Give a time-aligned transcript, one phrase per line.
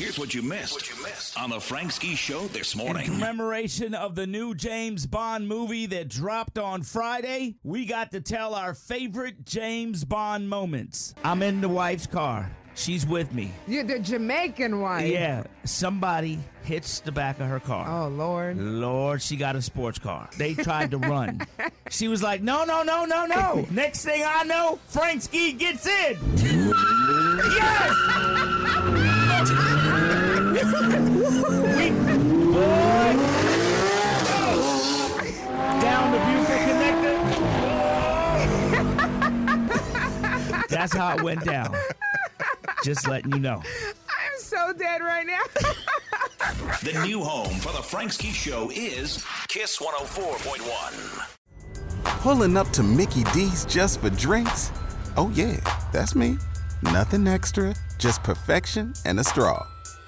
[0.00, 3.04] Here's what you missed, on the Frank Ski Show this morning.
[3.04, 8.22] In commemoration of the new James Bond movie that dropped on Friday, we got to
[8.22, 11.14] tell our favorite James Bond moments.
[11.22, 12.50] I'm in the wife's car.
[12.74, 13.52] She's with me.
[13.68, 15.06] You're the Jamaican wife.
[15.06, 17.86] Yeah, somebody hits the back of her car.
[17.86, 18.56] Oh Lord.
[18.56, 20.30] Lord, she got a sports car.
[20.38, 21.46] They tried to run.
[21.90, 23.66] She was like, no, no, no, no, no.
[23.72, 26.16] Next thing I know, Frank Ski gets in.
[27.52, 28.99] yes!
[30.90, 31.90] We,
[32.52, 33.14] boy,
[35.80, 37.16] down the Buford connector.
[40.68, 41.74] That's how it went down.
[42.84, 43.62] Just letting you know.
[44.08, 45.42] I'm so dead right now.
[46.82, 51.28] The new home for the Frank Ski Show is Kiss 104.1.
[52.04, 54.72] Pulling up to Mickey D's just for drinks?
[55.16, 55.56] Oh, yeah,
[55.92, 56.38] that's me.
[56.82, 59.66] Nothing extra, just perfection and a straw.